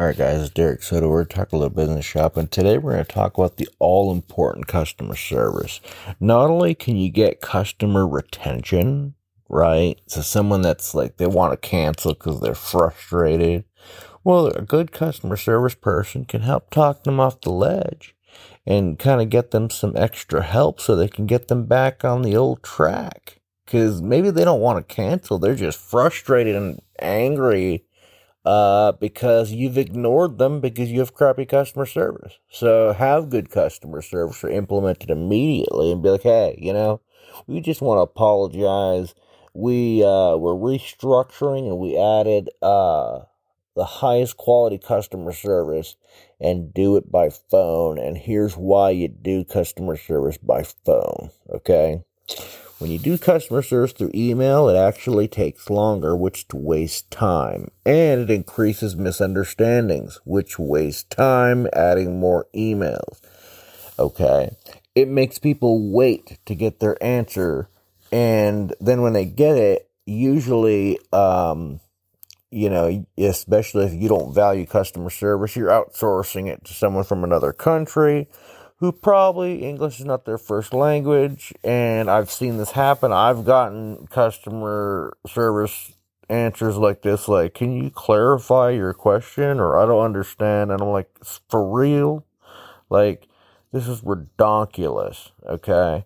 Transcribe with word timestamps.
All 0.00 0.06
right, 0.06 0.16
guys, 0.16 0.40
it's 0.40 0.50
Derek 0.50 0.84
Soto. 0.84 1.08
We're 1.08 1.24
talking 1.24 1.56
a 1.56 1.58
little 1.58 1.74
business 1.74 2.04
shop, 2.04 2.36
and 2.36 2.48
today 2.48 2.78
we're 2.78 2.92
going 2.92 3.04
to 3.04 3.12
talk 3.12 3.36
about 3.36 3.56
the 3.56 3.68
all 3.80 4.12
important 4.12 4.68
customer 4.68 5.16
service. 5.16 5.80
Not 6.20 6.50
only 6.50 6.76
can 6.76 6.96
you 6.96 7.10
get 7.10 7.40
customer 7.40 8.06
retention, 8.06 9.14
right? 9.48 10.00
So, 10.06 10.20
someone 10.20 10.62
that's 10.62 10.94
like 10.94 11.16
they 11.16 11.26
want 11.26 11.60
to 11.60 11.68
cancel 11.68 12.14
because 12.14 12.40
they're 12.40 12.54
frustrated. 12.54 13.64
Well, 14.22 14.46
a 14.46 14.62
good 14.62 14.92
customer 14.92 15.36
service 15.36 15.74
person 15.74 16.26
can 16.26 16.42
help 16.42 16.70
talk 16.70 17.02
them 17.02 17.18
off 17.18 17.40
the 17.40 17.50
ledge 17.50 18.14
and 18.64 19.00
kind 19.00 19.20
of 19.20 19.30
get 19.30 19.50
them 19.50 19.68
some 19.68 19.96
extra 19.96 20.44
help 20.44 20.80
so 20.80 20.94
they 20.94 21.08
can 21.08 21.26
get 21.26 21.48
them 21.48 21.66
back 21.66 22.04
on 22.04 22.22
the 22.22 22.36
old 22.36 22.62
track. 22.62 23.40
Because 23.66 24.00
maybe 24.00 24.30
they 24.30 24.44
don't 24.44 24.60
want 24.60 24.78
to 24.78 24.94
cancel, 24.94 25.40
they're 25.40 25.56
just 25.56 25.80
frustrated 25.80 26.54
and 26.54 26.80
angry 27.00 27.84
uh, 28.48 28.92
because 28.92 29.52
you've 29.52 29.76
ignored 29.76 30.38
them 30.38 30.58
because 30.58 30.90
you 30.90 31.00
have 31.00 31.12
crappy 31.12 31.44
customer 31.44 31.84
service. 31.84 32.38
So 32.50 32.94
have 32.94 33.28
good 33.28 33.50
customer 33.50 34.00
service 34.00 34.42
or 34.42 34.48
implement 34.48 35.02
it 35.02 35.10
immediately 35.10 35.92
and 35.92 36.02
be 36.02 36.08
like, 36.08 36.22
hey, 36.22 36.58
you 36.58 36.72
know, 36.72 37.02
we 37.46 37.60
just 37.60 37.82
want 37.82 37.98
to 37.98 38.02
apologize. 38.10 39.14
We 39.52 40.02
uh, 40.02 40.38
were 40.38 40.54
restructuring 40.54 41.68
and 41.68 41.76
we 41.76 41.98
added 41.98 42.48
uh, 42.62 43.24
the 43.76 43.84
highest 43.84 44.38
quality 44.38 44.78
customer 44.78 45.34
service 45.34 45.96
and 46.40 46.72
do 46.72 46.96
it 46.96 47.12
by 47.12 47.28
phone. 47.28 47.98
And 47.98 48.16
here's 48.16 48.56
why 48.56 48.92
you 48.92 49.08
do 49.08 49.44
customer 49.44 49.98
service 49.98 50.38
by 50.38 50.62
phone. 50.62 51.32
Okay. 51.50 52.02
When 52.78 52.92
you 52.92 52.98
do 53.00 53.18
customer 53.18 53.62
service 53.62 53.92
through 53.92 54.12
email, 54.14 54.68
it 54.68 54.76
actually 54.76 55.26
takes 55.26 55.68
longer, 55.68 56.14
which 56.14 56.46
wastes 56.52 57.02
time. 57.10 57.72
And 57.84 58.20
it 58.20 58.30
increases 58.30 58.94
misunderstandings, 58.94 60.20
which 60.24 60.60
wastes 60.60 61.02
time 61.02 61.66
adding 61.72 62.20
more 62.20 62.46
emails. 62.54 63.20
Okay. 63.98 64.56
It 64.94 65.08
makes 65.08 65.38
people 65.38 65.90
wait 65.90 66.38
to 66.46 66.54
get 66.54 66.78
their 66.78 67.02
answer. 67.02 67.68
And 68.12 68.72
then 68.80 69.02
when 69.02 69.12
they 69.12 69.24
get 69.24 69.56
it, 69.56 69.90
usually, 70.06 71.00
um, 71.12 71.80
you 72.52 72.70
know, 72.70 73.04
especially 73.18 73.86
if 73.86 73.92
you 73.92 74.08
don't 74.08 74.32
value 74.32 74.66
customer 74.66 75.10
service, 75.10 75.56
you're 75.56 75.68
outsourcing 75.68 76.46
it 76.46 76.64
to 76.64 76.74
someone 76.74 77.04
from 77.04 77.24
another 77.24 77.52
country 77.52 78.28
who 78.78 78.92
probably 78.92 79.62
English 79.62 79.98
is 79.98 80.06
not 80.06 80.24
their 80.24 80.38
first 80.38 80.72
language. 80.72 81.52
And 81.64 82.10
I've 82.10 82.30
seen 82.30 82.58
this 82.58 82.72
happen. 82.72 83.12
I've 83.12 83.44
gotten 83.44 84.06
customer 84.06 85.16
service 85.26 85.92
answers 86.28 86.76
like 86.76 87.02
this 87.02 87.26
like, 87.26 87.54
can 87.54 87.72
you 87.72 87.90
clarify 87.90 88.70
your 88.70 88.94
question? 88.94 89.58
Or 89.58 89.78
I 89.78 89.86
don't 89.86 90.04
understand. 90.04 90.70
And 90.70 90.80
I'm 90.80 90.88
like, 90.88 91.10
for 91.48 91.68
real? 91.68 92.24
Like, 92.88 93.26
this 93.72 93.88
is 93.88 94.02
redonkulous. 94.02 95.30
Okay. 95.44 96.04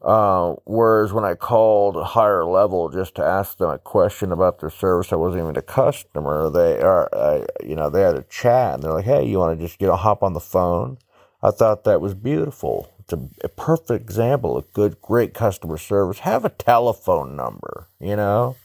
Uh, 0.00 0.54
whereas 0.64 1.12
when 1.12 1.24
I 1.24 1.34
called 1.34 1.96
a 1.96 2.04
higher 2.04 2.44
level 2.44 2.90
just 2.90 3.16
to 3.16 3.24
ask 3.24 3.58
them 3.58 3.70
a 3.70 3.78
question 3.78 4.30
about 4.30 4.60
their 4.60 4.70
service, 4.70 5.12
I 5.12 5.16
wasn't 5.16 5.42
even 5.42 5.56
a 5.56 5.62
customer. 5.62 6.48
They 6.48 6.80
are, 6.80 7.44
you 7.64 7.74
know, 7.74 7.90
they 7.90 8.02
had 8.02 8.14
a 8.14 8.22
chat 8.22 8.74
and 8.74 8.82
they're 8.84 8.92
like, 8.92 9.04
"Hey, 9.04 9.26
you 9.26 9.38
want 9.38 9.58
to 9.58 9.66
just, 9.66 9.80
you 9.80 9.88
know, 9.88 9.96
hop 9.96 10.22
on 10.22 10.34
the 10.34 10.40
phone?" 10.40 10.98
I 11.46 11.52
thought 11.52 11.84
that 11.84 12.00
was 12.00 12.14
beautiful. 12.14 12.92
It's 12.98 13.12
a, 13.12 13.20
a, 13.44 13.48
perfect 13.48 14.02
example 14.02 14.56
of 14.56 14.72
good, 14.72 15.00
great 15.00 15.32
customer 15.32 15.78
service. 15.78 16.18
Have 16.18 16.44
a 16.44 16.48
telephone 16.48 17.36
number, 17.36 17.86
you 18.00 18.16
know? 18.16 18.56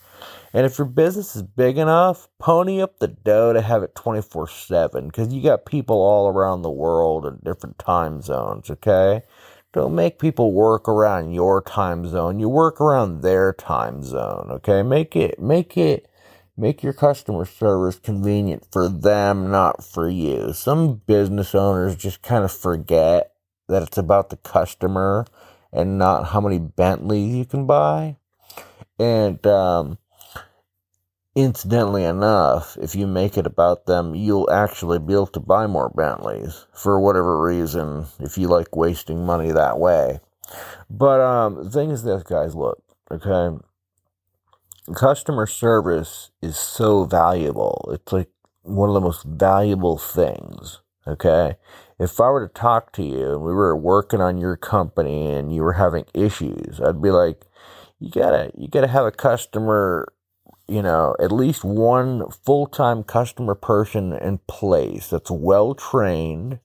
And 0.51 0.65
if 0.65 0.79
your 0.79 0.87
business 0.87 1.35
is 1.35 1.43
big 1.43 1.77
enough, 1.77 2.27
pony 2.39 2.81
up 2.81 2.97
the 2.97 3.07
dough 3.07 3.53
to 3.53 3.61
have 3.61 3.83
it 3.83 3.93
24 3.93 4.47
7 4.47 5.05
because 5.05 5.31
you 5.31 5.43
got 5.43 5.67
people 5.67 5.97
all 5.97 6.27
around 6.27 6.63
the 6.63 6.71
world 6.71 7.23
in 7.23 7.39
different 7.43 7.77
time 7.77 8.19
zones, 8.23 8.71
okay? 8.71 9.21
Don't 9.73 9.93
make 9.93 10.17
people 10.17 10.51
work 10.51 10.89
around 10.89 11.33
your 11.33 11.61
time 11.61 12.07
zone. 12.07 12.39
You 12.39 12.49
work 12.49 12.81
around 12.81 13.21
their 13.21 13.53
time 13.53 14.01
zone, 14.01 14.47
okay? 14.49 14.81
Make 14.81 15.15
it, 15.15 15.39
make 15.39 15.77
it 15.77 16.09
Make 16.61 16.83
your 16.83 16.93
customer 16.93 17.45
service 17.45 17.97
convenient 17.97 18.67
for 18.71 18.87
them, 18.87 19.49
not 19.49 19.83
for 19.83 20.07
you. 20.07 20.53
Some 20.53 21.01
business 21.07 21.55
owners 21.55 21.95
just 21.95 22.21
kind 22.21 22.45
of 22.45 22.51
forget 22.51 23.33
that 23.67 23.81
it's 23.81 23.97
about 23.97 24.29
the 24.29 24.37
customer 24.37 25.25
and 25.73 25.97
not 25.97 26.27
how 26.27 26.39
many 26.39 26.59
Bentleys 26.59 27.33
you 27.33 27.45
can 27.45 27.65
buy. 27.65 28.17
And 28.99 29.43
um, 29.47 29.97
incidentally 31.33 32.03
enough, 32.03 32.77
if 32.79 32.93
you 32.93 33.07
make 33.07 33.39
it 33.39 33.47
about 33.47 33.87
them, 33.87 34.13
you'll 34.13 34.51
actually 34.51 34.99
be 34.99 35.13
able 35.13 35.25
to 35.33 35.39
buy 35.39 35.65
more 35.65 35.89
Bentleys 35.89 36.67
for 36.75 36.99
whatever 36.99 37.41
reason 37.43 38.05
if 38.19 38.37
you 38.37 38.47
like 38.47 38.75
wasting 38.75 39.25
money 39.25 39.51
that 39.51 39.79
way. 39.79 40.19
But 40.91 41.21
um, 41.21 41.63
the 41.63 41.71
thing 41.71 41.89
is 41.89 42.03
this, 42.03 42.21
guys, 42.21 42.53
look, 42.53 42.83
okay 43.09 43.57
customer 44.95 45.45
service 45.45 46.31
is 46.41 46.57
so 46.57 47.05
valuable. 47.05 47.89
It's 47.93 48.11
like 48.11 48.29
one 48.63 48.89
of 48.89 48.93
the 48.93 49.01
most 49.01 49.23
valuable 49.23 49.97
things. 49.97 50.81
Okay. 51.07 51.55
If 51.99 52.19
I 52.19 52.29
were 52.29 52.47
to 52.47 52.53
talk 52.53 52.91
to 52.93 53.03
you 53.03 53.33
and 53.33 53.41
we 53.41 53.53
were 53.53 53.75
working 53.75 54.21
on 54.21 54.37
your 54.37 54.55
company 54.55 55.31
and 55.33 55.53
you 55.53 55.63
were 55.63 55.73
having 55.73 56.05
issues, 56.13 56.79
I'd 56.79 57.01
be 57.01 57.11
like, 57.11 57.45
you 57.99 58.09
gotta, 58.09 58.51
you 58.57 58.67
gotta 58.67 58.87
have 58.87 59.05
a 59.05 59.11
customer, 59.11 60.11
you 60.67 60.81
know, 60.81 61.15
at 61.19 61.31
least 61.31 61.63
one 61.63 62.29
full 62.45 62.67
time 62.67 63.03
customer 63.03 63.55
person 63.55 64.13
in 64.13 64.39
place 64.47 65.09
that's 65.09 65.31
well 65.31 65.75
trained 65.75 66.59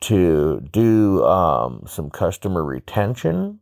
to 0.00 0.60
do 0.70 1.24
um, 1.24 1.84
some 1.86 2.10
customer 2.10 2.64
retention, 2.64 3.60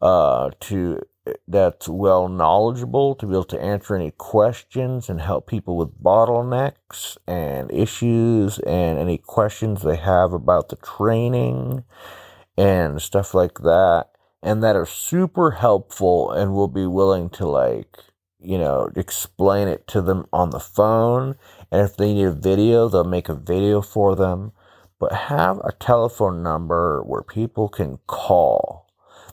uh, 0.00 0.50
to 0.60 1.00
that's 1.46 1.88
well 1.88 2.28
knowledgeable 2.28 3.14
to 3.14 3.26
be 3.26 3.32
able 3.32 3.44
to 3.44 3.60
answer 3.60 3.94
any 3.94 4.10
questions 4.12 5.08
and 5.08 5.20
help 5.20 5.46
people 5.46 5.76
with 5.76 6.02
bottlenecks 6.02 7.16
and 7.26 7.70
issues 7.70 8.58
and 8.60 8.98
any 8.98 9.18
questions 9.18 9.82
they 9.82 9.96
have 9.96 10.32
about 10.32 10.68
the 10.68 10.76
training 10.76 11.84
and 12.56 13.00
stuff 13.00 13.34
like 13.34 13.58
that. 13.60 14.06
And 14.42 14.62
that 14.62 14.76
are 14.76 14.86
super 14.86 15.52
helpful 15.52 16.30
and 16.30 16.52
will 16.52 16.68
be 16.68 16.86
willing 16.86 17.28
to 17.30 17.46
like 17.46 17.98
you 18.40 18.56
know 18.56 18.88
explain 18.94 19.66
it 19.66 19.86
to 19.88 20.00
them 20.00 20.26
on 20.32 20.50
the 20.50 20.60
phone. 20.60 21.36
And 21.70 21.82
if 21.82 21.96
they 21.96 22.14
need 22.14 22.24
a 22.24 22.32
video 22.32 22.88
they'll 22.88 23.04
make 23.04 23.28
a 23.28 23.34
video 23.34 23.80
for 23.80 24.16
them. 24.16 24.52
But 25.00 25.12
have 25.12 25.58
a 25.58 25.72
telephone 25.72 26.42
number 26.42 27.02
where 27.04 27.22
people 27.22 27.68
can 27.68 27.98
call 28.08 28.87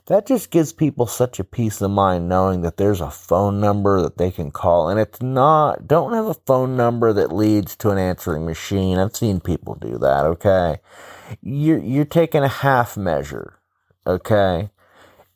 that 0.08 0.28
just 0.28 0.52
gives 0.52 0.72
people 0.72 1.08
such 1.08 1.40
a 1.40 1.44
peace 1.44 1.82
of 1.82 1.90
mind 1.90 2.30
knowing 2.30 2.62
that 2.62 2.78
there's 2.78 3.02
a 3.02 3.10
phone 3.10 3.60
number 3.60 4.02
that 4.02 4.18
they 4.18 4.30
can 4.30 4.52
call. 4.52 4.88
And 4.88 5.00
it's 5.00 5.22
not, 5.22 5.88
don't 5.88 6.14
have 6.14 6.28
a 6.28 6.36
phone 6.36 6.78
number 6.78 7.12
that 7.14 7.32
leads 7.32 7.76
to 7.78 7.90
an 7.90 7.98
answering 7.98 8.46
machine. 8.46 9.00
I've 9.00 9.16
seen 9.16 9.40
people 9.40 9.76
do 9.76 9.98
that, 9.98 10.26
okay? 10.26 10.78
You're, 11.42 11.80
you're 11.80 12.06
taking 12.06 12.44
a 12.44 12.48
half 12.48 12.96
measure, 12.96 13.58
okay? 14.06 14.70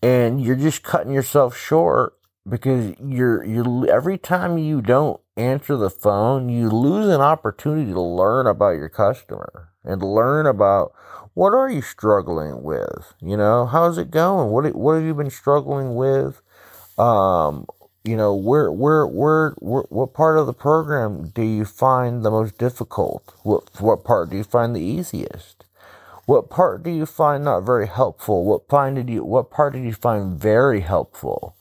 And 0.03 0.39
you're 0.39 0.55
just 0.55 0.83
cutting 0.83 1.13
yourself 1.13 1.57
short 1.57 2.13
because 2.47 2.93
you're, 3.03 3.43
you're, 3.43 3.89
every 3.89 4.19
time 4.19 4.59
you 4.59 4.81
don't 4.81 5.19
answer 5.35 5.77
the 5.77 5.89
phone, 5.89 6.47
you 6.47 6.69
lose 6.69 7.07
an 7.07 7.21
opportunity 7.21 7.91
to 7.91 8.01
learn 8.01 8.45
about 8.45 8.71
your 8.71 8.89
customer 8.89 9.69
and 9.83 10.03
learn 10.03 10.45
about 10.45 10.93
what 11.39 11.53
are 11.53 11.69
you 11.69 11.81
struggling 11.81 12.63
with? 12.63 13.13
You 13.21 13.37
know, 13.37 13.65
how's 13.65 13.97
it 13.97 14.11
going? 14.11 14.49
What 14.49 14.75
what 14.75 14.95
have 14.95 15.05
you 15.05 15.13
been 15.13 15.29
struggling 15.29 15.95
with? 15.95 16.41
Um, 16.97 17.65
you 18.03 18.17
know, 18.17 18.35
where, 18.35 18.69
where, 18.69 19.07
where, 19.07 19.51
where, 19.59 19.83
what 19.83 20.13
part 20.13 20.37
of 20.37 20.47
the 20.47 20.53
program 20.53 21.29
do 21.29 21.41
you 21.41 21.63
find 21.63 22.25
the 22.25 22.31
most 22.31 22.57
difficult? 22.57 23.33
What, 23.43 23.79
what 23.79 24.03
part 24.03 24.29
do 24.29 24.35
you 24.35 24.43
find 24.43 24.75
the 24.75 24.81
easiest? 24.81 25.63
What 26.25 26.49
part 26.49 26.83
do 26.83 26.89
you 26.89 27.05
find 27.05 27.45
not 27.45 27.61
very 27.61 27.87
helpful? 27.87 28.43
What 28.43 28.67
find 28.67 28.97
did 28.97 29.09
you, 29.09 29.23
what 29.23 29.49
part 29.49 29.71
did 29.73 29.85
you 29.85 29.93
find 29.93 30.37
very 30.37 30.81
helpful? 30.81 31.55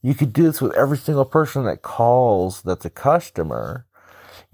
You 0.00 0.14
could 0.14 0.32
do 0.32 0.44
this 0.44 0.60
with 0.60 0.74
every 0.74 0.98
single 0.98 1.24
person 1.24 1.64
that 1.64 1.82
calls 1.82 2.62
that's 2.62 2.84
a 2.84 2.90
customer 2.90 3.84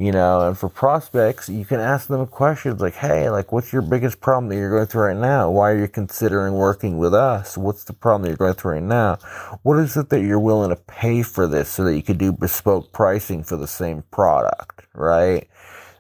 you 0.01 0.13
know, 0.13 0.49
and 0.49 0.57
for 0.57 0.71
prospects, 0.71 1.51
you 1.51 1.67
can 1.67 1.79
ask 1.79 2.09
them 2.09 2.27
questions 2.27 2.81
like, 2.81 2.95
hey, 2.95 3.29
like, 3.29 3.53
what's 3.53 3.71
your 3.71 3.83
biggest 3.83 4.23
problem 4.23 4.49
that 4.49 4.57
you're 4.57 4.71
going 4.71 4.87
through 4.87 5.09
right 5.09 5.17
now? 5.17 5.51
Why 5.51 5.73
are 5.73 5.79
you 5.79 5.89
considering 5.89 6.55
working 6.55 6.97
with 6.97 7.13
us? 7.13 7.59
What's 7.59 7.85
the 7.85 7.93
problem 7.93 8.23
that 8.23 8.29
you're 8.29 8.39
going 8.39 8.55
through 8.55 8.73
right 8.73 8.83
now? 8.83 9.19
What 9.63 9.79
is 9.79 9.99
it 9.99 10.09
that 10.09 10.23
you're 10.23 10.41
willing 10.41 10.71
to 10.71 10.77
pay 10.77 11.23
for 11.23 11.47
this 11.47 11.69
so 11.69 11.85
that 11.85 11.95
you 11.95 12.03
could 12.03 12.17
do 12.17 12.33
bespoke 12.33 12.95
pricing 12.95 13.43
for 13.43 13.59
the 13.59 13.67
same 13.67 14.03
product, 14.11 14.87
right? 14.95 15.47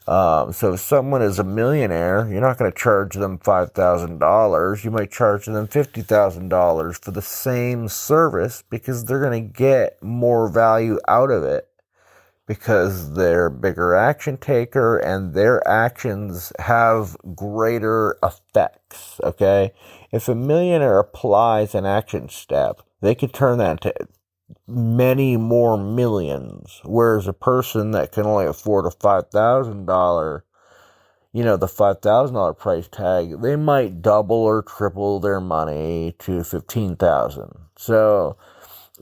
Um, 0.08 0.54
so 0.54 0.72
if 0.72 0.80
someone 0.80 1.20
is 1.20 1.38
a 1.38 1.44
millionaire, 1.44 2.26
you're 2.26 2.40
not 2.40 2.56
going 2.56 2.72
to 2.72 2.78
charge 2.78 3.16
them 3.16 3.38
$5,000. 3.38 4.82
You 4.84 4.90
might 4.90 5.12
charge 5.12 5.44
them 5.44 5.68
$50,000 5.68 7.04
for 7.04 7.10
the 7.10 7.20
same 7.20 7.86
service 7.86 8.64
because 8.70 9.04
they're 9.04 9.20
going 9.20 9.46
to 9.46 9.52
get 9.52 10.02
more 10.02 10.48
value 10.48 10.98
out 11.06 11.30
of 11.30 11.44
it 11.44 11.69
because 12.50 13.14
they're 13.14 13.48
bigger 13.48 13.94
action 13.94 14.36
taker 14.36 14.98
and 14.98 15.34
their 15.34 15.64
actions 15.68 16.52
have 16.58 17.16
greater 17.32 18.18
effects. 18.24 19.20
Okay. 19.22 19.72
If 20.10 20.28
a 20.28 20.34
millionaire 20.34 20.98
applies 20.98 21.76
an 21.76 21.86
action 21.86 22.28
step, 22.28 22.82
they 23.00 23.14
could 23.14 23.32
turn 23.32 23.58
that 23.58 23.70
into 23.86 23.94
many 24.66 25.36
more 25.36 25.78
millions. 25.78 26.80
Whereas 26.82 27.28
a 27.28 27.32
person 27.32 27.92
that 27.92 28.10
can 28.10 28.26
only 28.26 28.46
afford 28.46 28.84
a 28.84 28.88
$5,000, 28.88 30.42
you 31.32 31.44
know, 31.44 31.56
the 31.56 31.68
$5,000 31.68 32.58
price 32.58 32.88
tag, 32.88 33.42
they 33.42 33.54
might 33.54 34.02
double 34.02 34.38
or 34.38 34.62
triple 34.62 35.20
their 35.20 35.40
money 35.40 36.16
to 36.18 36.42
15,000. 36.42 37.52
So, 37.76 38.36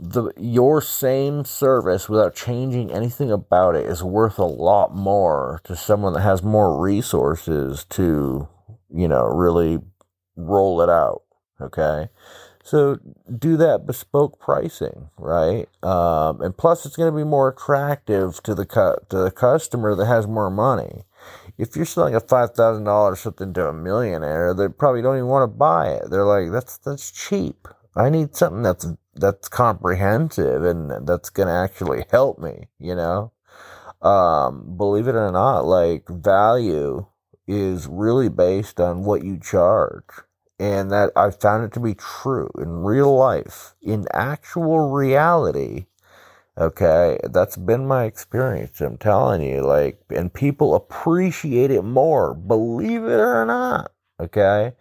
the 0.00 0.32
your 0.38 0.80
same 0.80 1.44
service 1.44 2.08
without 2.08 2.34
changing 2.34 2.90
anything 2.92 3.30
about 3.30 3.74
it 3.74 3.86
is 3.86 4.02
worth 4.02 4.38
a 4.38 4.44
lot 4.44 4.94
more 4.94 5.60
to 5.64 5.74
someone 5.74 6.12
that 6.12 6.20
has 6.20 6.42
more 6.42 6.80
resources 6.80 7.84
to 7.90 8.48
you 8.94 9.08
know 9.08 9.24
really 9.24 9.78
roll 10.36 10.80
it 10.80 10.88
out 10.88 11.22
okay? 11.60 12.08
So 12.62 12.98
do 13.38 13.56
that 13.56 13.86
bespoke 13.86 14.38
pricing 14.40 15.10
right? 15.18 15.68
Um, 15.82 16.40
and 16.42 16.56
plus 16.56 16.86
it's 16.86 16.96
going 16.96 17.12
to 17.12 17.16
be 17.16 17.24
more 17.24 17.48
attractive 17.48 18.42
to 18.44 18.54
the 18.54 18.66
cu- 18.66 19.04
to 19.08 19.16
the 19.16 19.30
customer 19.30 19.94
that 19.94 20.06
has 20.06 20.26
more 20.26 20.50
money. 20.50 21.04
If 21.56 21.74
you're 21.74 21.86
selling 21.86 22.14
a 22.14 22.20
five 22.20 22.54
thousand 22.54 22.84
dollars 22.84 23.20
something 23.20 23.52
to 23.54 23.68
a 23.68 23.72
millionaire 23.72 24.54
they 24.54 24.68
probably 24.68 25.02
don't 25.02 25.16
even 25.16 25.28
want 25.28 25.50
to 25.50 25.56
buy 25.56 25.88
it. 25.88 26.10
They're 26.10 26.24
like 26.24 26.52
that's 26.52 26.78
that's 26.78 27.10
cheap. 27.10 27.66
I 27.96 28.10
need 28.10 28.36
something 28.36 28.62
that's 28.62 28.86
that's 29.20 29.48
comprehensive 29.48 30.64
and 30.64 31.06
that's 31.06 31.30
going 31.30 31.48
to 31.48 31.54
actually 31.54 32.04
help 32.10 32.38
me, 32.38 32.68
you 32.78 32.94
know? 32.94 33.32
Um, 34.00 34.76
believe 34.76 35.08
it 35.08 35.14
or 35.14 35.32
not, 35.32 35.64
like 35.64 36.08
value 36.08 37.06
is 37.46 37.86
really 37.86 38.28
based 38.28 38.80
on 38.80 39.04
what 39.04 39.24
you 39.24 39.38
charge. 39.38 40.04
And 40.60 40.90
that 40.90 41.12
I 41.14 41.30
found 41.30 41.64
it 41.64 41.72
to 41.74 41.80
be 41.80 41.94
true 41.94 42.50
in 42.58 42.82
real 42.82 43.14
life, 43.14 43.74
in 43.80 44.06
actual 44.12 44.90
reality. 44.90 45.86
Okay, 46.56 47.20
that's 47.30 47.56
been 47.56 47.86
my 47.86 48.04
experience. 48.04 48.80
I'm 48.80 48.98
telling 48.98 49.42
you, 49.42 49.62
like, 49.62 50.00
and 50.10 50.34
people 50.34 50.74
appreciate 50.74 51.70
it 51.70 51.82
more, 51.82 52.34
believe 52.34 53.04
it 53.04 53.20
or 53.20 53.46
not. 53.46 53.92
Okay, 54.18 54.72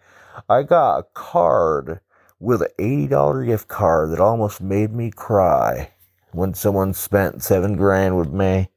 I 0.48 0.64
got 0.64 0.98
a 0.98 1.06
card 1.14 2.00
with 2.40 2.62
an 2.62 2.68
$80 2.78 3.46
gift 3.46 3.68
card 3.68 4.10
that 4.10 4.20
almost 4.20 4.60
made 4.60 4.92
me 4.92 5.10
cry 5.10 5.92
when 6.32 6.54
someone 6.54 6.94
spent 6.94 7.42
seven 7.42 7.76
grand 7.76 8.16
with 8.16 8.30
me 8.32 8.68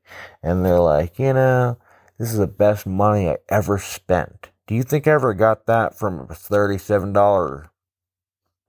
and 0.41 0.65
they're 0.65 0.79
like, 0.79 1.19
you 1.19 1.33
know, 1.33 1.77
this 2.17 2.31
is 2.31 2.37
the 2.37 2.47
best 2.47 2.85
money 2.85 3.29
I 3.29 3.37
ever 3.49 3.77
spent. 3.77 4.49
Do 4.67 4.75
you 4.75 4.83
think 4.83 5.07
I 5.07 5.11
ever 5.11 5.33
got 5.33 5.65
that 5.65 5.97
from 5.97 6.19
a 6.21 6.27
$37 6.27 7.69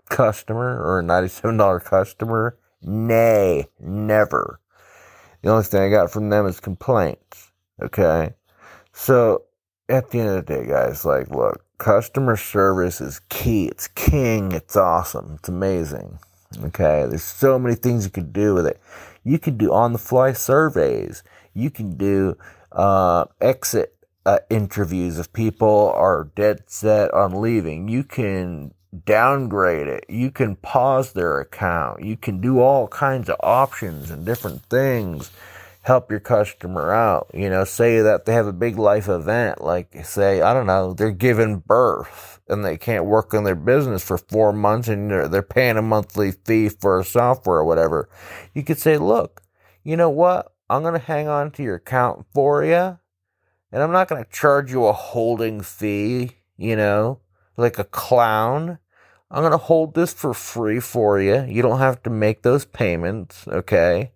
customer 0.08 0.82
or 0.82 1.00
a 1.00 1.02
$97 1.02 1.84
customer? 1.84 2.58
Nay, 2.82 3.66
never. 3.78 4.60
The 5.42 5.50
only 5.50 5.64
thing 5.64 5.82
I 5.82 5.90
got 5.90 6.10
from 6.10 6.30
them 6.30 6.46
is 6.46 6.60
complaints. 6.60 7.52
Okay. 7.80 8.34
So 8.92 9.44
at 9.88 10.10
the 10.10 10.20
end 10.20 10.28
of 10.30 10.46
the 10.46 10.54
day, 10.54 10.66
guys, 10.66 11.04
like, 11.04 11.30
look, 11.30 11.62
customer 11.82 12.37
service 12.37 13.00
is 13.00 13.20
key. 13.29 13.67
It's 13.67 13.88
king. 13.88 14.52
It's 14.52 14.76
awesome. 14.76 15.34
It's 15.40 15.49
amazing. 15.49 16.20
Okay. 16.62 17.06
There's 17.08 17.25
so 17.25 17.58
many 17.58 17.75
things 17.75 18.05
you 18.05 18.11
could 18.12 18.32
do 18.32 18.55
with 18.55 18.69
it. 18.69 18.81
You 19.25 19.40
can 19.40 19.56
do 19.56 19.73
on 19.73 19.93
the 19.93 19.99
fly 19.99 20.32
surveys. 20.32 21.25
You 21.55 21.70
can 21.70 21.96
do, 21.96 22.37
uh, 22.70 23.25
exit 23.40 23.96
uh, 24.25 24.38
interviews 24.49 25.19
if 25.19 25.32
people 25.32 25.93
are 25.96 26.31
dead 26.37 26.62
set 26.69 27.12
on 27.12 27.40
leaving. 27.40 27.88
You 27.88 28.05
can 28.05 28.75
downgrade 29.05 29.88
it. 29.88 30.05
You 30.08 30.31
can 30.31 30.55
pause 30.55 31.14
their 31.14 31.40
account. 31.40 32.05
You 32.05 32.17
can 32.17 32.40
do 32.40 32.61
all 32.61 32.87
kinds 32.87 33.28
of 33.28 33.37
options 33.43 34.08
and 34.12 34.25
different 34.25 34.62
things 34.67 35.32
help 35.82 36.11
your 36.11 36.20
customer 36.20 36.93
out. 36.93 37.31
You 37.34 37.50
know, 37.50 37.64
say 37.64 38.00
that 38.00 38.25
they 38.25 38.32
have 38.32 38.46
a 38.46 38.52
big 38.52 38.79
life 38.79 39.08
event, 39.08 39.61
like 39.61 40.05
say, 40.05 40.40
I 40.40 40.55
don't 40.55 40.67
know, 40.67 40.94
they're 40.94 41.11
giving 41.11 41.58
birth 41.58 42.40
and 42.49 42.64
they 42.64 42.76
can't 42.76 43.05
work 43.05 43.34
on 43.34 43.44
their 43.44 43.56
business 43.56 44.02
for 44.02 44.19
four 44.19 44.52
months 44.52 44.88
and 44.88 45.11
they're, 45.11 45.29
they're 45.29 45.43
paying 45.43 45.76
a 45.76 45.82
monthly 45.82 46.32
fee 46.32 46.69
for 46.69 47.02
software 47.05 47.58
or 47.58 47.64
whatever. 47.64 48.08
You 48.55 48.62
could 48.62 48.79
say, 48.79 48.96
look, 48.96 49.43
you 49.82 49.96
know 49.96 50.11
what? 50.11 50.52
I'm 50.70 50.82
going 50.82 50.94
to 50.94 51.00
hang 51.00 51.29
on 51.29 51.50
to 51.52 51.62
your 51.62 51.76
account 51.76 52.26
for 52.32 52.64
you 52.64 52.99
and 53.73 53.82
I'm 53.82 53.93
not 53.93 54.08
going 54.08 54.23
to 54.23 54.31
charge 54.31 54.70
you 54.70 54.87
a 54.87 54.93
holding 54.93 55.62
fee, 55.62 56.37
you 56.56 56.76
know, 56.76 57.20
like 57.56 57.78
a 57.78 57.85
clown. 57.85 58.78
I'm 59.31 59.43
going 59.43 59.52
to 59.52 59.58
hold 59.58 59.94
this 59.94 60.12
for 60.12 60.32
free 60.35 60.78
for 60.78 61.20
you. 61.20 61.43
You 61.44 61.62
don't 61.62 61.78
have 61.78 62.02
to 62.05 62.11
make 62.11 62.43
those 62.43 62.67
payments, 62.67 63.49
okay? 63.49 64.12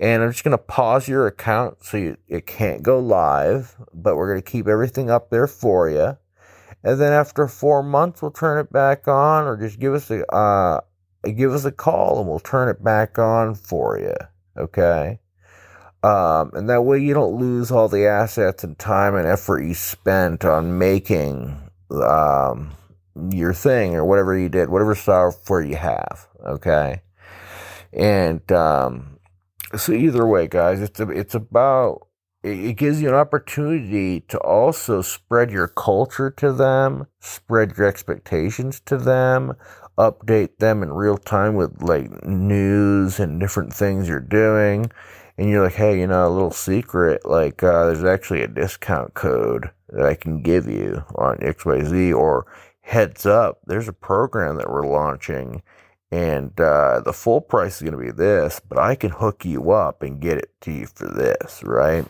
And 0.00 0.22
I'm 0.22 0.32
just 0.32 0.44
going 0.44 0.56
to 0.56 0.58
pause 0.58 1.06
your 1.06 1.26
account 1.26 1.84
so 1.84 1.98
you, 1.98 2.16
it 2.26 2.46
can't 2.46 2.82
go 2.82 2.98
live, 2.98 3.76
but 3.92 4.16
we're 4.16 4.30
going 4.30 4.42
to 4.42 4.50
keep 4.50 4.66
everything 4.66 5.10
up 5.10 5.28
there 5.28 5.46
for 5.46 5.90
you. 5.90 6.16
And 6.82 6.98
then 6.98 7.12
after 7.12 7.46
four 7.46 7.82
months, 7.82 8.22
we'll 8.22 8.30
turn 8.30 8.58
it 8.58 8.72
back 8.72 9.06
on, 9.06 9.44
or 9.44 9.58
just 9.58 9.78
give 9.78 9.92
us 9.92 10.10
a 10.10 10.24
uh, 10.34 10.80
give 11.36 11.52
us 11.52 11.66
a 11.66 11.72
call, 11.72 12.18
and 12.18 12.26
we'll 12.26 12.40
turn 12.40 12.70
it 12.70 12.82
back 12.82 13.18
on 13.18 13.54
for 13.54 13.98
you. 13.98 14.14
Okay. 14.56 15.20
Um, 16.02 16.52
and 16.54 16.70
that 16.70 16.82
way 16.82 16.98
you 16.98 17.12
don't 17.12 17.38
lose 17.38 17.70
all 17.70 17.88
the 17.88 18.06
assets 18.06 18.64
and 18.64 18.78
time 18.78 19.14
and 19.14 19.28
effort 19.28 19.60
you 19.60 19.74
spent 19.74 20.46
on 20.46 20.78
making 20.78 21.58
um, 21.90 22.70
your 23.30 23.52
thing 23.52 23.94
or 23.94 24.06
whatever 24.06 24.38
you 24.38 24.48
did, 24.48 24.70
whatever 24.70 24.94
software 24.94 25.60
you 25.60 25.76
have. 25.76 26.26
Okay. 26.46 27.02
And 27.92 28.50
um, 28.50 29.18
so 29.76 29.92
either 29.92 30.26
way, 30.26 30.46
guys, 30.46 30.80
it's 30.80 31.00
a, 31.00 31.08
it's 31.10 31.34
about 31.34 32.06
it 32.42 32.76
gives 32.76 33.02
you 33.02 33.08
an 33.08 33.14
opportunity 33.14 34.20
to 34.20 34.38
also 34.38 35.02
spread 35.02 35.50
your 35.50 35.68
culture 35.68 36.30
to 36.30 36.52
them, 36.52 37.06
spread 37.20 37.76
your 37.76 37.86
expectations 37.86 38.80
to 38.86 38.96
them, 38.96 39.52
update 39.98 40.56
them 40.56 40.82
in 40.82 40.92
real 40.92 41.18
time 41.18 41.54
with 41.54 41.82
like 41.82 42.24
news 42.24 43.20
and 43.20 43.38
different 43.38 43.74
things 43.74 44.08
you're 44.08 44.20
doing. 44.20 44.90
And 45.36 45.50
you're 45.50 45.64
like, 45.64 45.74
hey, 45.74 45.98
you 46.00 46.06
know, 46.06 46.26
a 46.26 46.32
little 46.32 46.50
secret, 46.50 47.26
like, 47.26 47.62
uh, 47.62 47.86
there's 47.86 48.04
actually 48.04 48.42
a 48.42 48.48
discount 48.48 49.14
code 49.14 49.70
that 49.88 50.04
I 50.04 50.14
can 50.14 50.42
give 50.42 50.66
you 50.66 51.02
on 51.16 51.38
XYZ 51.38 52.14
or 52.14 52.46
heads 52.90 53.24
up, 53.24 53.60
there's 53.66 53.88
a 53.88 53.92
program 53.92 54.56
that 54.56 54.68
we're 54.68 54.86
launching 54.86 55.62
and 56.12 56.58
uh, 56.60 57.00
the 57.04 57.12
full 57.12 57.40
price 57.40 57.76
is 57.76 57.82
going 57.82 57.98
to 57.98 58.04
be 58.04 58.10
this, 58.10 58.60
but 58.68 58.78
I 58.78 58.94
can 58.94 59.10
hook 59.10 59.44
you 59.44 59.70
up 59.70 60.02
and 60.02 60.20
get 60.20 60.38
it 60.38 60.50
to 60.62 60.72
you 60.72 60.86
for 60.86 61.08
this, 61.08 61.62
right? 61.64 62.04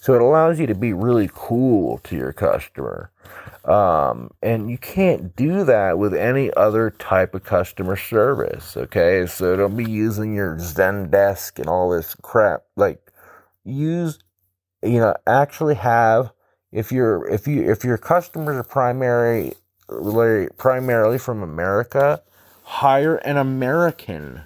So 0.00 0.14
it 0.14 0.22
allows 0.22 0.58
you 0.58 0.66
to 0.66 0.74
be 0.74 0.92
really 0.92 1.30
cool 1.32 1.98
to 1.98 2.16
your 2.16 2.32
customer. 2.32 3.10
Um, 3.64 4.32
and 4.42 4.70
you 4.70 4.78
can't 4.78 5.36
do 5.36 5.64
that 5.64 5.98
with 5.98 6.14
any 6.14 6.52
other 6.54 6.90
type 6.90 7.34
of 7.34 7.44
customer 7.44 7.96
service, 7.96 8.76
okay? 8.76 9.26
So 9.26 9.56
don't 9.56 9.76
be 9.76 9.88
using 9.88 10.34
your 10.34 10.56
Zendesk 10.56 11.58
and 11.58 11.68
all 11.68 11.90
this 11.90 12.16
crap. 12.22 12.62
Like, 12.76 13.00
use, 13.64 14.18
you 14.82 14.98
know, 14.98 15.14
actually 15.26 15.76
have, 15.76 16.32
if 16.72 16.90
you're, 16.90 17.28
if 17.28 17.46
you, 17.46 17.70
if 17.70 17.84
your 17.84 17.98
customers 17.98 18.56
are 18.56 18.64
primary, 18.64 19.52
primarily 20.58 21.18
from 21.18 21.42
America, 21.42 22.22
hire 22.72 23.16
an 23.16 23.36
American, 23.36 24.40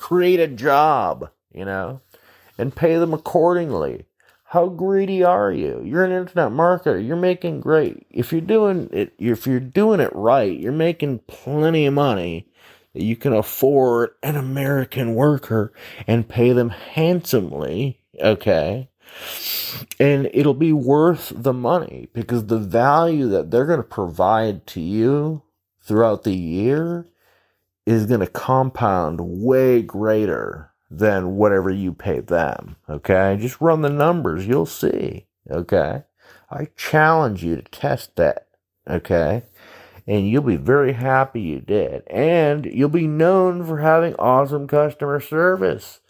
create 0.00 0.40
a 0.40 0.48
job, 0.48 1.30
you 1.54 1.64
know, 1.64 2.00
and 2.58 2.74
pay 2.74 2.96
them 2.96 3.14
accordingly. 3.14 4.04
How 4.46 4.66
greedy 4.66 5.22
are 5.22 5.52
you? 5.52 5.80
You're 5.84 6.04
an 6.04 6.10
internet 6.10 6.50
marketer. 6.50 7.06
You're 7.06 7.16
making 7.16 7.60
great. 7.60 8.04
If 8.10 8.32
you're 8.32 8.40
doing 8.40 8.90
it, 8.92 9.12
if 9.16 9.46
you're 9.46 9.60
doing 9.60 10.00
it 10.00 10.10
right, 10.12 10.58
you're 10.58 10.72
making 10.72 11.20
plenty 11.20 11.86
of 11.86 11.94
money 11.94 12.48
that 12.94 13.04
you 13.04 13.14
can 13.14 13.32
afford 13.32 14.10
an 14.24 14.36
American 14.36 15.14
worker 15.14 15.72
and 16.06 16.28
pay 16.28 16.52
them 16.52 16.70
handsomely. 16.70 18.00
Okay. 18.20 18.90
And 20.00 20.28
it'll 20.34 20.52
be 20.52 20.72
worth 20.72 21.32
the 21.34 21.52
money 21.52 22.08
because 22.12 22.46
the 22.46 22.58
value 22.58 23.28
that 23.28 23.52
they're 23.52 23.66
going 23.66 23.78
to 23.78 23.84
provide 23.84 24.66
to 24.68 24.80
you 24.80 25.42
throughout 25.80 26.24
the 26.24 26.34
year 26.34 27.06
is 27.86 28.06
going 28.06 28.20
to 28.20 28.26
compound 28.26 29.20
way 29.20 29.82
greater 29.82 30.70
than 30.90 31.36
whatever 31.36 31.70
you 31.70 31.92
pay 31.92 32.20
them. 32.20 32.76
Okay. 32.88 33.36
Just 33.40 33.60
run 33.60 33.82
the 33.82 33.90
numbers. 33.90 34.46
You'll 34.46 34.66
see. 34.66 35.26
Okay. 35.50 36.04
I 36.50 36.68
challenge 36.76 37.42
you 37.42 37.56
to 37.56 37.62
test 37.62 38.16
that. 38.16 38.48
Okay. 38.88 39.44
And 40.06 40.28
you'll 40.28 40.42
be 40.42 40.56
very 40.56 40.92
happy 40.92 41.40
you 41.40 41.60
did. 41.60 42.02
And 42.08 42.66
you'll 42.66 42.88
be 42.88 43.06
known 43.06 43.64
for 43.64 43.78
having 43.78 44.14
awesome 44.16 44.66
customer 44.66 45.20
service. 45.20 46.00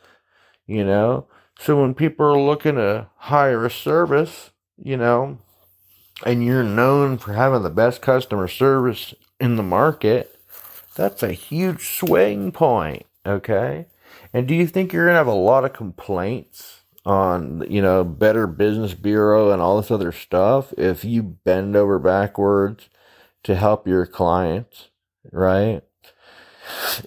You 0.67 0.85
know, 0.85 1.27
So 1.59 1.81
when 1.81 1.95
people 1.95 2.27
are 2.27 2.39
looking 2.39 2.75
to 2.75 3.09
hire 3.17 3.65
a 3.65 3.71
service, 3.71 4.51
you 4.77 4.97
know, 4.97 5.39
and 6.27 6.45
you're 6.45 6.65
known 6.65 7.19
for 7.19 7.35
having 7.35 7.63
the 7.63 7.71
best 7.71 8.03
customer 8.03 8.49
service 8.49 9.15
in 9.39 9.57
the 9.57 9.63
market, 9.63 10.41
that's 10.95 11.23
a 11.23 11.33
huge 11.33 11.97
swing 11.97 12.53
point, 12.53 13.07
okay? 13.25 13.87
And 14.33 14.47
do 14.47 14.55
you 14.55 14.67
think 14.67 14.93
you're 14.93 15.07
going 15.07 15.15
to 15.15 15.19
have 15.19 15.27
a 15.27 15.33
lot 15.33 15.65
of 15.65 15.73
complaints 15.73 16.83
on, 17.05 17.65
you 17.69 17.83
know, 17.83 18.05
Better 18.05 18.47
Business 18.47 18.95
Bureau 18.95 19.51
and 19.51 19.61
all 19.61 19.81
this 19.81 19.91
other 19.91 20.13
stuff 20.13 20.73
if 20.79 21.05
you 21.05 21.23
bend 21.23 21.77
over 21.77 21.99
backwards 21.99 22.89
to 23.43 23.57
help 23.57 23.87
your 23.87 24.07
clients, 24.07 24.89
right? 25.33 25.83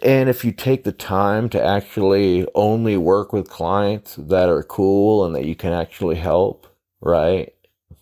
And 0.04 0.30
if 0.30 0.44
you 0.44 0.51
take 0.51 0.84
the 0.84 0.92
time 0.92 1.50
to 1.50 1.63
actually 1.63 2.46
only 2.54 2.98
work 2.98 3.32
with 3.32 3.50
clients 3.50 4.15
that 4.15 4.50
are 4.50 4.63
cool 4.63 5.25
and 5.25 5.34
that 5.36 5.46
you 5.46 5.56
can 5.56 5.72
actually 5.72 6.18
help, 6.18 6.68
right? 7.01 7.54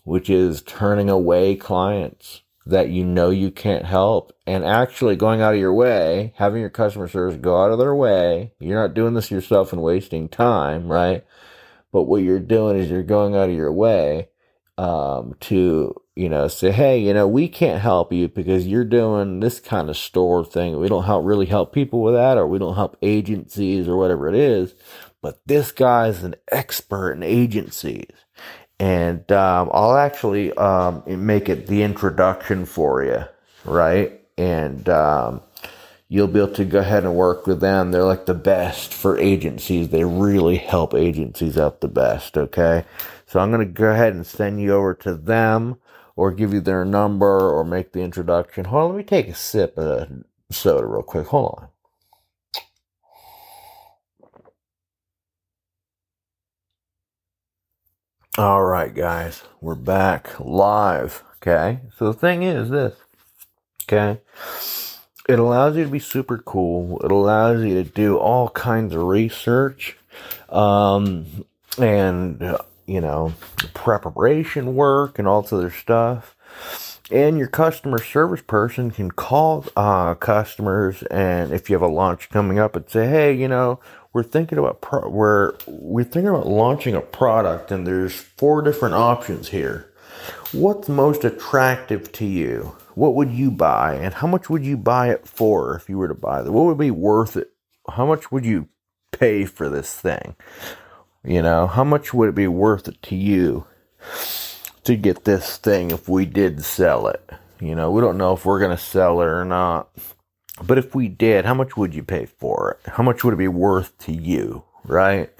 Which 0.02 0.28
is 0.28 0.62
turning 0.62 1.08
away 1.08 1.54
clients 1.54 2.42
that 2.66 2.88
you 2.88 3.04
know 3.04 3.30
you 3.30 3.50
can't 3.50 3.84
help 3.84 4.32
and 4.46 4.64
actually 4.64 5.16
going 5.16 5.40
out 5.40 5.54
of 5.54 5.60
your 5.60 5.74
way, 5.74 6.32
having 6.36 6.60
your 6.60 6.70
customer 6.70 7.08
service 7.08 7.36
go 7.36 7.62
out 7.62 7.70
of 7.70 7.78
their 7.78 7.94
way. 7.94 8.52
You're 8.58 8.80
not 8.80 8.94
doing 8.94 9.14
this 9.14 9.30
yourself 9.30 9.72
and 9.72 9.82
wasting 9.82 10.28
time, 10.28 10.88
right? 10.88 11.24
But 11.92 12.04
what 12.04 12.22
you're 12.22 12.40
doing 12.40 12.78
is 12.78 12.90
you're 12.90 13.02
going 13.02 13.36
out 13.36 13.50
of 13.50 13.54
your 13.54 13.72
way 13.72 14.28
um, 14.78 15.34
to, 15.40 15.94
you 16.16 16.28
know, 16.28 16.48
say, 16.48 16.72
hey, 16.72 16.98
you 16.98 17.12
know, 17.12 17.28
we 17.28 17.48
can't 17.48 17.80
help 17.82 18.12
you 18.12 18.28
because 18.28 18.66
you're 18.66 18.84
doing 18.84 19.40
this 19.40 19.60
kind 19.60 19.90
of 19.90 19.96
store 19.96 20.44
thing. 20.44 20.80
We 20.80 20.88
don't 20.88 21.04
help 21.04 21.24
really 21.24 21.46
help 21.46 21.72
people 21.72 22.02
with 22.02 22.14
that, 22.14 22.38
or 22.38 22.46
we 22.46 22.58
don't 22.58 22.74
help 22.74 22.96
agencies 23.02 23.86
or 23.86 23.96
whatever 23.96 24.28
it 24.28 24.34
is. 24.34 24.74
But 25.20 25.40
this 25.46 25.70
guy's 25.70 26.22
an 26.22 26.34
expert 26.50 27.12
in 27.12 27.22
agencies 27.22 28.10
and 28.78 29.30
um, 29.32 29.70
I'll 29.72 29.96
actually 29.96 30.52
um, 30.54 31.02
make 31.06 31.48
it 31.48 31.66
the 31.66 31.82
introduction 31.82 32.66
for 32.66 33.04
you, 33.04 33.24
right? 33.64 34.20
And 34.36 34.88
um, 34.88 35.42
you'll 36.08 36.28
be 36.28 36.40
able 36.40 36.54
to 36.54 36.64
go 36.64 36.80
ahead 36.80 37.04
and 37.04 37.14
work 37.14 37.46
with 37.46 37.60
them. 37.60 37.90
They're 37.90 38.04
like 38.04 38.26
the 38.26 38.34
best 38.34 38.92
for 38.92 39.18
agencies. 39.18 39.88
They 39.88 40.04
really 40.04 40.56
help 40.56 40.94
agencies 40.94 41.56
out 41.56 41.80
the 41.80 41.88
best, 41.88 42.36
okay? 42.36 42.84
So 43.26 43.40
I'm 43.40 43.50
going 43.50 43.66
to 43.66 43.72
go 43.72 43.90
ahead 43.90 44.12
and 44.12 44.26
send 44.26 44.60
you 44.60 44.74
over 44.74 44.94
to 44.94 45.14
them 45.14 45.76
or 46.16 46.32
give 46.32 46.52
you 46.52 46.60
their 46.60 46.84
number 46.84 47.50
or 47.50 47.64
make 47.64 47.92
the 47.92 48.00
introduction. 48.00 48.66
Hold 48.66 48.82
on, 48.82 48.90
let 48.90 48.98
me 48.98 49.04
take 49.04 49.28
a 49.28 49.34
sip 49.34 49.78
of 49.78 50.24
soda 50.50 50.86
real 50.86 51.02
quick. 51.02 51.28
Hold 51.28 51.58
on. 51.58 51.68
All 58.36 58.64
right, 58.64 58.92
guys, 58.92 59.44
we're 59.60 59.76
back 59.76 60.40
live. 60.40 61.22
Okay, 61.36 61.78
so 61.96 62.06
the 62.06 62.18
thing 62.18 62.42
is 62.42 62.68
this. 62.68 62.96
Okay, 63.84 64.20
it 65.28 65.38
allows 65.38 65.76
you 65.76 65.84
to 65.84 65.90
be 65.90 66.00
super 66.00 66.38
cool. 66.38 66.98
It 67.04 67.12
allows 67.12 67.62
you 67.62 67.74
to 67.80 67.88
do 67.88 68.18
all 68.18 68.48
kinds 68.48 68.92
of 68.92 69.04
research, 69.04 69.96
um, 70.48 71.44
and 71.78 72.58
you 72.86 73.00
know, 73.00 73.34
preparation 73.72 74.74
work 74.74 75.20
and 75.20 75.28
all 75.28 75.42
this 75.42 75.52
other 75.52 75.70
stuff. 75.70 76.34
And 77.12 77.38
your 77.38 77.46
customer 77.46 78.02
service 78.02 78.42
person 78.44 78.90
can 78.90 79.12
call 79.12 79.64
uh, 79.76 80.14
customers, 80.14 81.04
and 81.04 81.52
if 81.52 81.70
you 81.70 81.76
have 81.76 81.82
a 81.82 81.86
launch 81.86 82.30
coming 82.30 82.58
up, 82.58 82.74
and 82.74 82.90
say, 82.90 83.06
"Hey, 83.06 83.32
you 83.32 83.46
know, 83.46 83.78
we're 84.14 84.22
thinking 84.22 84.58
about 84.58 84.80
pro- 84.80 85.08
we're 85.08 85.54
we're 85.66 86.04
thinking 86.04 86.28
about 86.28 86.46
launching 86.46 86.94
a 86.94 87.00
product 87.00 87.70
and 87.70 87.86
there's 87.86 88.14
four 88.14 88.62
different 88.62 88.94
options 88.94 89.48
here. 89.48 89.92
What's 90.52 90.88
most 90.88 91.24
attractive 91.24 92.12
to 92.12 92.24
you? 92.24 92.76
What 92.94 93.16
would 93.16 93.32
you 93.32 93.50
buy 93.50 93.94
and 93.94 94.14
how 94.14 94.28
much 94.28 94.48
would 94.48 94.64
you 94.64 94.76
buy 94.76 95.10
it 95.10 95.26
for 95.26 95.74
if 95.74 95.88
you 95.90 95.98
were 95.98 96.08
to 96.08 96.14
buy 96.14 96.40
it 96.40 96.50
what 96.50 96.64
would 96.64 96.78
be 96.78 96.92
worth 96.92 97.36
it? 97.36 97.50
How 97.90 98.06
much 98.06 98.32
would 98.32 98.46
you 98.46 98.68
pay 99.10 99.44
for 99.44 99.68
this 99.68 99.92
thing? 99.92 100.36
You 101.24 101.42
know 101.42 101.66
how 101.66 101.84
much 101.84 102.14
would 102.14 102.28
it 102.28 102.36
be 102.36 102.46
worth 102.46 102.86
it 102.86 103.02
to 103.02 103.16
you 103.16 103.66
to 104.84 104.96
get 104.96 105.24
this 105.24 105.56
thing 105.56 105.90
if 105.90 106.08
we 106.08 106.24
did 106.24 106.64
sell 106.64 107.08
it? 107.08 107.28
You 107.60 107.74
know 107.74 107.90
we 107.90 108.00
don't 108.00 108.18
know 108.18 108.34
if 108.34 108.44
we're 108.44 108.60
going 108.60 108.76
to 108.76 108.82
sell 108.82 109.20
it 109.22 109.26
or 109.26 109.44
not 109.44 109.88
but 110.62 110.78
if 110.78 110.94
we 110.94 111.08
did, 111.08 111.44
how 111.44 111.54
much 111.54 111.76
would 111.76 111.94
you 111.94 112.02
pay 112.02 112.26
for 112.26 112.72
it? 112.72 112.90
How 112.92 113.02
much 113.02 113.24
would 113.24 113.34
it 113.34 113.38
be 113.38 113.48
worth 113.48 113.96
to 113.98 114.12
you, 114.12 114.64
right? 114.84 115.30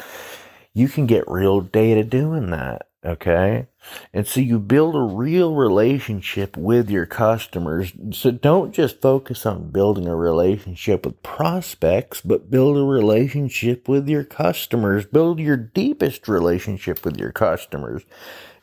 You 0.73 0.89
can 0.89 1.07
get 1.07 1.25
real 1.29 1.61
data 1.61 2.03
doing 2.03 2.51
that, 2.51 2.89
okay? 3.05 3.69
And 4.13 4.27
so 4.27 4.41
you 4.41 4.59
build 4.59 4.97
a 4.97 5.01
real 5.01 5.55
relationship 5.55 6.57
with 6.57 6.91
your 6.91 7.07
customers. 7.07 7.93
So 8.13 8.33
don't 8.33 8.73
just 8.73 9.01
focus 9.01 9.47
on 9.47 9.71
building 9.71 10.09
a 10.09 10.17
relationship 10.17 11.07
with 11.07 11.23
prospects, 11.23 12.21
but 12.21 12.51
build 12.51 12.77
a 12.77 12.83
relationship 12.83 13.89
with 13.89 14.09
your 14.09 14.25
customers. 14.25 15.07
Build 15.07 15.39
your 15.39 15.57
deepest 15.57 16.27
relationship 16.27 17.05
with 17.05 17.17
your 17.17 17.31
customers. 17.31 18.03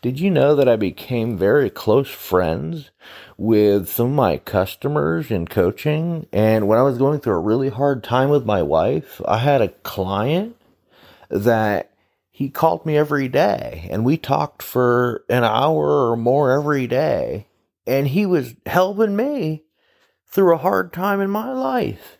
Did 0.02 0.20
you 0.20 0.32
know 0.32 0.56
that 0.56 0.68
I 0.68 0.78
became 0.78 1.38
very 1.38 1.70
close 1.70 2.10
friends 2.10 2.90
with 3.38 3.88
some 3.88 4.08
of 4.08 4.12
my 4.14 4.38
customers 4.38 5.30
in 5.30 5.46
coaching? 5.46 6.26
And 6.34 6.68
when 6.68 6.80
I 6.80 6.82
was 6.82 6.98
going 6.98 7.20
through 7.20 7.36
a 7.36 7.40
really 7.40 7.70
hard 7.70 8.04
time 8.04 8.30
with 8.30 8.44
my 8.44 8.64
wife, 8.64 9.22
I 9.28 9.38
had 9.38 9.62
a 9.62 9.68
client 9.70 10.56
that 11.30 11.92
he 12.32 12.50
called 12.50 12.84
me 12.84 12.98
every 12.98 13.28
day 13.28 13.88
and 13.92 14.04
we 14.04 14.18
talked 14.18 14.64
for 14.64 15.24
an 15.30 15.44
hour 15.44 16.10
or 16.10 16.18
more 16.18 16.52
every 16.52 16.88
day. 16.88 17.46
And 17.86 18.08
he 18.08 18.26
was 18.26 18.56
helping 18.66 19.16
me 19.16 19.66
through 20.26 20.56
a 20.56 20.58
hard 20.58 20.94
time 20.94 21.22
in 21.22 21.30
my 21.30 21.52
life 21.52 22.18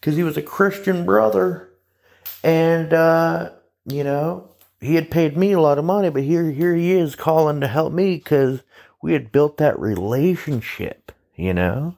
because 0.00 0.16
he 0.16 0.22
was 0.22 0.38
a 0.38 0.42
Christian 0.42 1.04
brother. 1.04 1.68
And, 2.42 2.94
uh, 2.94 3.50
you 3.84 4.04
know, 4.04 4.49
he 4.80 4.94
had 4.94 5.10
paid 5.10 5.36
me 5.36 5.52
a 5.52 5.60
lot 5.60 5.78
of 5.78 5.84
money, 5.84 6.10
but 6.10 6.22
here 6.22 6.50
here 6.50 6.74
he 6.74 6.92
is 6.92 7.14
calling 7.14 7.60
to 7.60 7.68
help 7.68 7.92
me 7.92 8.16
because 8.16 8.62
we 9.02 9.12
had 9.12 9.32
built 9.32 9.56
that 9.58 9.78
relationship, 9.78 11.12
you 11.36 11.54
know. 11.54 11.96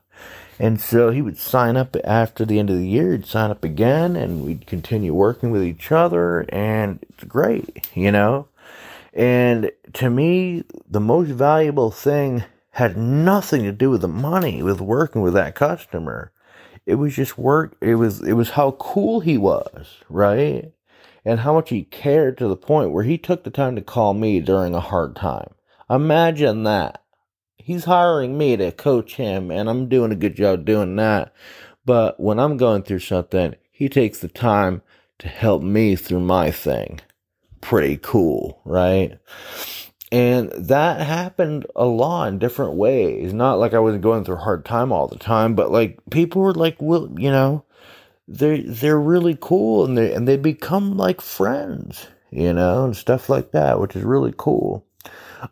And 0.58 0.80
so 0.80 1.10
he 1.10 1.22
would 1.22 1.38
sign 1.38 1.76
up 1.76 1.96
after 2.04 2.44
the 2.44 2.58
end 2.58 2.70
of 2.70 2.76
the 2.76 2.86
year. 2.86 3.12
He'd 3.12 3.26
sign 3.26 3.50
up 3.50 3.64
again, 3.64 4.14
and 4.16 4.44
we'd 4.44 4.66
continue 4.66 5.14
working 5.14 5.50
with 5.50 5.64
each 5.64 5.90
other, 5.90 6.40
and 6.50 7.00
it's 7.08 7.24
great, 7.24 7.88
you 7.94 8.12
know. 8.12 8.48
And 9.12 9.70
to 9.94 10.10
me, 10.10 10.64
the 10.88 11.00
most 11.00 11.30
valuable 11.30 11.90
thing 11.90 12.44
had 12.72 12.96
nothing 12.96 13.62
to 13.64 13.72
do 13.72 13.90
with 13.90 14.00
the 14.00 14.08
money, 14.08 14.62
with 14.62 14.80
working 14.80 15.20
with 15.20 15.34
that 15.34 15.54
customer. 15.54 16.32
It 16.86 16.94
was 16.94 17.14
just 17.14 17.38
work. 17.38 17.76
It 17.80 17.96
was 17.96 18.22
it 18.22 18.32
was 18.32 18.50
how 18.50 18.72
cool 18.72 19.20
he 19.20 19.38
was, 19.38 19.98
right? 20.08 20.72
And 21.24 21.40
how 21.40 21.54
much 21.54 21.70
he 21.70 21.84
cared 21.84 22.36
to 22.38 22.48
the 22.48 22.56
point 22.56 22.90
where 22.90 23.04
he 23.04 23.18
took 23.18 23.44
the 23.44 23.50
time 23.50 23.76
to 23.76 23.82
call 23.82 24.14
me 24.14 24.40
during 24.40 24.74
a 24.74 24.80
hard 24.80 25.16
time. 25.16 25.54
Imagine 25.88 26.64
that. 26.64 27.02
He's 27.56 27.84
hiring 27.84 28.36
me 28.36 28.56
to 28.56 28.72
coach 28.72 29.14
him, 29.14 29.50
and 29.50 29.70
I'm 29.70 29.88
doing 29.88 30.10
a 30.10 30.16
good 30.16 30.34
job 30.34 30.64
doing 30.64 30.96
that. 30.96 31.32
But 31.84 32.18
when 32.18 32.38
I'm 32.40 32.56
going 32.56 32.82
through 32.82 33.00
something, 33.00 33.54
he 33.70 33.88
takes 33.88 34.18
the 34.18 34.28
time 34.28 34.82
to 35.18 35.28
help 35.28 35.62
me 35.62 35.94
through 35.94 36.20
my 36.20 36.50
thing. 36.50 37.00
Pretty 37.60 37.98
cool, 38.02 38.60
right? 38.64 39.18
And 40.10 40.50
that 40.52 41.00
happened 41.00 41.66
a 41.74 41.86
lot 41.86 42.28
in 42.28 42.38
different 42.38 42.74
ways. 42.74 43.32
Not 43.32 43.58
like 43.58 43.72
I 43.72 43.78
wasn't 43.78 44.02
going 44.02 44.24
through 44.24 44.36
a 44.36 44.40
hard 44.40 44.64
time 44.64 44.92
all 44.92 45.08
the 45.08 45.16
time, 45.16 45.54
but 45.54 45.70
like 45.70 45.98
people 46.10 46.42
were 46.42 46.52
like, 46.52 46.76
well, 46.80 47.08
you 47.16 47.30
know, 47.30 47.64
they're 48.32 48.62
they're 48.62 49.00
really 49.00 49.36
cool 49.40 49.84
and 49.84 49.96
they 49.96 50.12
and 50.12 50.26
they 50.26 50.36
become 50.36 50.96
like 50.96 51.20
friends, 51.20 52.08
you 52.30 52.52
know, 52.52 52.84
and 52.84 52.96
stuff 52.96 53.28
like 53.28 53.52
that, 53.52 53.78
which 53.78 53.94
is 53.94 54.02
really 54.02 54.32
cool. 54.36 54.84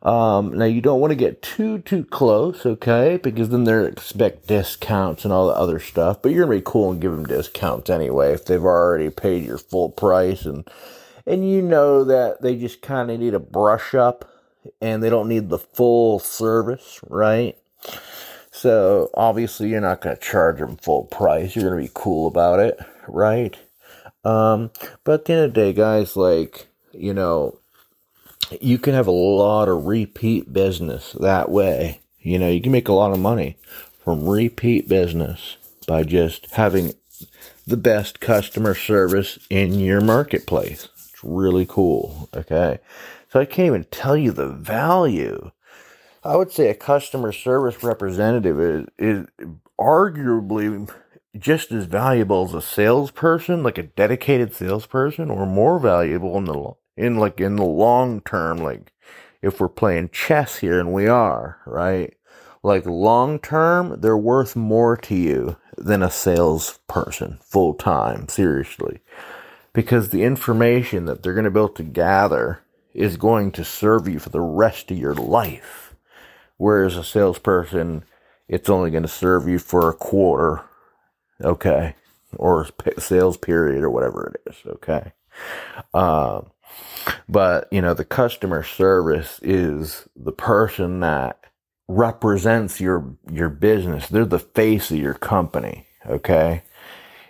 Um, 0.02 0.56
now 0.56 0.66
you 0.66 0.80
don't 0.80 1.00
want 1.00 1.10
to 1.10 1.16
get 1.16 1.42
too 1.42 1.80
too 1.80 2.04
close, 2.04 2.64
okay? 2.64 3.18
Because 3.22 3.50
then 3.50 3.64
they 3.64 3.84
expect 3.84 4.46
discounts 4.46 5.24
and 5.24 5.32
all 5.32 5.48
the 5.48 5.54
other 5.54 5.78
stuff. 5.78 6.22
But 6.22 6.32
you're 6.32 6.44
gonna 6.46 6.56
be 6.56 6.62
cool 6.64 6.92
and 6.92 7.00
give 7.00 7.12
them 7.12 7.26
discounts 7.26 7.90
anyway 7.90 8.32
if 8.32 8.46
they've 8.46 8.62
already 8.62 9.10
paid 9.10 9.44
your 9.44 9.58
full 9.58 9.90
price 9.90 10.46
and 10.46 10.66
and 11.26 11.48
you 11.48 11.60
know 11.60 12.02
that 12.04 12.40
they 12.40 12.56
just 12.56 12.80
kind 12.80 13.10
of 13.10 13.20
need 13.20 13.34
a 13.34 13.40
brush 13.40 13.94
up 13.94 14.30
and 14.80 15.02
they 15.02 15.10
don't 15.10 15.28
need 15.28 15.48
the 15.48 15.58
full 15.58 16.18
service, 16.18 17.00
right? 17.08 17.56
So 18.60 19.08
obviously 19.14 19.70
you're 19.70 19.80
not 19.80 20.02
going 20.02 20.14
to 20.14 20.22
charge 20.22 20.58
them 20.58 20.76
full 20.76 21.04
price. 21.04 21.56
You're 21.56 21.70
going 21.70 21.82
to 21.82 21.88
be 21.88 21.92
cool 21.94 22.28
about 22.28 22.60
it, 22.60 22.78
right? 23.08 23.56
Um, 24.22 24.70
but 25.02 25.20
at 25.20 25.24
the 25.24 25.32
end 25.32 25.44
of 25.44 25.54
the 25.54 25.60
day, 25.62 25.72
guys, 25.72 26.14
like, 26.14 26.66
you 26.92 27.14
know, 27.14 27.58
you 28.60 28.76
can 28.76 28.92
have 28.92 29.06
a 29.06 29.12
lot 29.12 29.70
of 29.70 29.86
repeat 29.86 30.52
business 30.52 31.16
that 31.20 31.50
way. 31.50 32.02
You 32.20 32.38
know, 32.38 32.50
you 32.50 32.60
can 32.60 32.70
make 32.70 32.88
a 32.88 32.92
lot 32.92 33.12
of 33.12 33.18
money 33.18 33.56
from 34.04 34.28
repeat 34.28 34.90
business 34.90 35.56
by 35.86 36.02
just 36.02 36.50
having 36.50 36.92
the 37.66 37.78
best 37.78 38.20
customer 38.20 38.74
service 38.74 39.38
in 39.48 39.80
your 39.80 40.02
marketplace. 40.02 40.90
It's 40.92 41.20
It's 41.20 41.24
really 41.24 41.66
cool. 41.66 42.30
Okay. 42.34 42.78
So 43.30 43.40
I 43.40 43.44
can't 43.44 43.66
even 43.66 43.84
tell 43.84 44.16
you 44.16 44.32
the 44.32 44.48
value. 44.48 45.50
I 46.22 46.36
would 46.36 46.52
say 46.52 46.68
a 46.68 46.74
customer 46.74 47.32
service 47.32 47.82
representative 47.82 48.60
is, 48.60 48.86
is 48.98 49.26
arguably 49.78 50.90
just 51.38 51.72
as 51.72 51.86
valuable 51.86 52.44
as 52.44 52.54
a 52.54 52.60
salesperson, 52.60 53.62
like 53.62 53.78
a 53.78 53.84
dedicated 53.84 54.54
salesperson, 54.54 55.30
or 55.30 55.46
more 55.46 55.78
valuable 55.78 56.36
in 56.36 56.44
the 56.44 56.72
in 56.96 57.16
like 57.16 57.40
in 57.40 57.56
the 57.56 57.64
long 57.64 58.20
term, 58.20 58.58
like 58.58 58.92
if 59.40 59.60
we're 59.60 59.68
playing 59.68 60.10
chess 60.10 60.58
here 60.58 60.78
and 60.78 60.92
we 60.92 61.06
are, 61.06 61.58
right? 61.66 62.14
Like 62.62 62.84
long 62.84 63.38
term, 63.38 64.00
they're 64.00 64.18
worth 64.18 64.54
more 64.54 64.96
to 64.98 65.14
you 65.14 65.56
than 65.78 66.02
a 66.02 66.10
salesperson 66.10 67.38
full 67.42 67.74
time, 67.74 68.28
seriously. 68.28 69.00
Because 69.72 70.10
the 70.10 70.24
information 70.24 71.06
that 71.06 71.22
they're 71.22 71.32
going 71.32 71.44
to 71.44 71.50
be 71.50 71.58
able 71.58 71.70
to 71.70 71.82
gather 71.82 72.60
is 72.92 73.16
going 73.16 73.52
to 73.52 73.64
serve 73.64 74.08
you 74.08 74.18
for 74.18 74.30
the 74.30 74.40
rest 74.40 74.90
of 74.90 74.98
your 74.98 75.14
life. 75.14 75.89
Whereas 76.60 76.94
a 76.94 77.02
salesperson, 77.02 78.04
it's 78.46 78.68
only 78.68 78.90
going 78.90 79.02
to 79.02 79.08
serve 79.08 79.48
you 79.48 79.58
for 79.58 79.88
a 79.88 79.94
quarter, 79.94 80.62
okay, 81.42 81.94
or 82.36 82.68
sales 82.98 83.38
period 83.38 83.82
or 83.82 83.88
whatever 83.88 84.34
it 84.34 84.52
is, 84.52 84.56
okay. 84.66 85.12
Uh, 85.94 86.42
but 87.26 87.66
you 87.72 87.80
know, 87.80 87.94
the 87.94 88.04
customer 88.04 88.62
service 88.62 89.40
is 89.42 90.06
the 90.14 90.32
person 90.32 91.00
that 91.00 91.40
represents 91.88 92.78
your 92.78 93.16
your 93.32 93.48
business. 93.48 94.08
They're 94.08 94.26
the 94.26 94.38
face 94.38 94.90
of 94.90 94.98
your 94.98 95.14
company, 95.14 95.86
okay? 96.04 96.62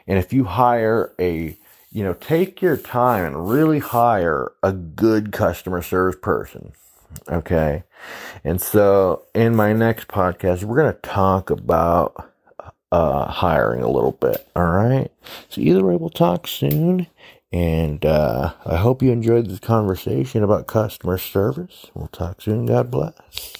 And 0.08 0.18
if 0.18 0.32
you 0.32 0.42
hire 0.42 1.14
a 1.20 1.56
you 1.92 2.02
know, 2.02 2.14
take 2.14 2.60
your 2.60 2.76
time 2.76 3.24
and 3.24 3.48
really 3.48 3.78
hire 3.78 4.50
a 4.60 4.72
good 4.72 5.30
customer 5.30 5.82
service 5.82 6.18
person. 6.20 6.72
Okay. 7.28 7.84
And 8.44 8.60
so 8.60 9.24
in 9.34 9.54
my 9.54 9.72
next 9.72 10.08
podcast, 10.08 10.64
we're 10.64 10.76
going 10.76 10.92
to 10.94 11.00
talk 11.00 11.50
about 11.50 12.30
uh, 12.92 13.26
hiring 13.26 13.82
a 13.82 13.90
little 13.90 14.12
bit. 14.12 14.48
All 14.56 14.66
right. 14.70 15.10
So 15.48 15.60
either 15.60 15.84
way, 15.84 15.96
we'll 15.96 16.10
talk 16.10 16.46
soon. 16.46 17.06
And 17.52 18.04
uh, 18.04 18.54
I 18.64 18.76
hope 18.76 19.02
you 19.02 19.10
enjoyed 19.10 19.48
this 19.48 19.58
conversation 19.58 20.42
about 20.44 20.68
customer 20.68 21.18
service. 21.18 21.86
We'll 21.94 22.08
talk 22.08 22.40
soon. 22.42 22.66
God 22.66 22.90
bless. 22.90 23.59